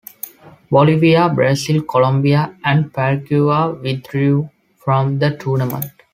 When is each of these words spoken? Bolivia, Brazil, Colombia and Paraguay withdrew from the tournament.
Bolivia, 0.71 1.29
Brazil, 1.29 1.83
Colombia 1.83 2.57
and 2.65 2.91
Paraguay 2.91 3.73
withdrew 3.83 4.49
from 4.75 5.19
the 5.19 5.37
tournament. 5.37 5.91